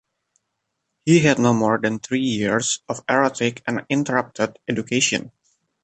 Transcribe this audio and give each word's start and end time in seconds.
He 1.05 1.19
had 1.19 1.37
no 1.37 1.53
more 1.53 1.77
than 1.77 1.99
three 1.99 2.21
years 2.23 2.79
of 2.89 3.03
erratic 3.07 3.61
and 3.67 3.85
interrupted 3.87 4.57
education. 4.67 5.31